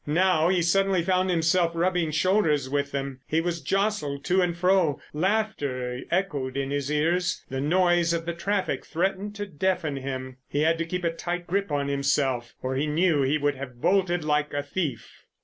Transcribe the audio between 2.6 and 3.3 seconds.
with them.